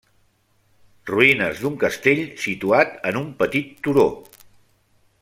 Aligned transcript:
Ruïnes 1.09 1.61
d'un 1.65 1.75
castell 1.85 2.23
situat 2.45 2.97
en 3.11 3.21
un 3.23 3.29
petit 3.43 3.71
turó. 3.89 4.07